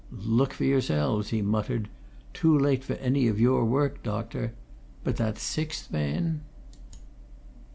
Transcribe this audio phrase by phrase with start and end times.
[0.11, 1.87] "Look for yourselves!" he muttered.
[2.33, 4.53] "Too late for any of your work, doctor.
[5.03, 6.41] But that sixth man?"